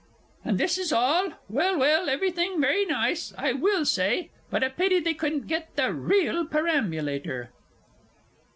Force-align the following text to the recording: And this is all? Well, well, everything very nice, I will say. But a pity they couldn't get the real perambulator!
And 0.43 0.57
this 0.57 0.79
is 0.79 0.91
all? 0.91 1.33
Well, 1.47 1.77
well, 1.77 2.09
everything 2.09 2.59
very 2.59 2.87
nice, 2.87 3.35
I 3.37 3.53
will 3.53 3.85
say. 3.85 4.31
But 4.49 4.63
a 4.63 4.71
pity 4.71 4.99
they 4.99 5.13
couldn't 5.13 5.45
get 5.45 5.75
the 5.75 5.93
real 5.93 6.43
perambulator! 6.43 7.51